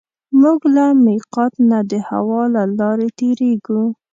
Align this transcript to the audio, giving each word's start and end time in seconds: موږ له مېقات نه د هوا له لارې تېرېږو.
موږ 0.41 0.59
له 0.75 0.85
مېقات 1.05 1.53
نه 1.69 1.79
د 1.91 1.93
هوا 2.09 2.41
له 2.55 2.63
لارې 2.79 3.07
تېرېږو. 3.19 3.81